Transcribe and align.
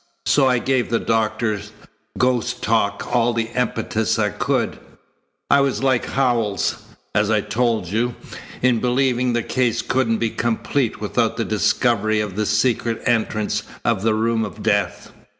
So 0.25 0.47
I 0.47 0.57
gave 0.57 0.89
the 0.89 0.97
doctor's 0.97 1.71
ghost 2.17 2.63
talk 2.63 3.05
all 3.13 3.33
the 3.33 3.49
impetus 3.55 4.17
I 4.17 4.29
could. 4.31 4.79
I 5.51 5.61
was 5.61 5.83
like 5.83 6.05
Howells, 6.13 6.77
as 7.13 7.29
I've 7.29 7.49
told 7.49 7.85
you, 7.87 8.15
in 8.63 8.79
believing 8.79 9.33
the 9.33 9.43
case 9.43 9.83
couldn't 9.83 10.17
be 10.17 10.31
complete 10.31 10.99
without 10.99 11.37
the 11.37 11.45
discovery 11.45 12.19
of 12.19 12.35
the 12.35 12.47
secret 12.47 12.99
entrance 13.05 13.61
of 13.85 14.01
the 14.01 14.15
room 14.15 14.43
of 14.43 14.63
death. 14.63 15.11